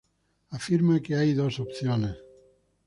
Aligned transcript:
Afirma 0.49 0.99
que 0.99 1.13
hay 1.15 1.35
dos 1.35 1.59
opciones. 1.59 2.17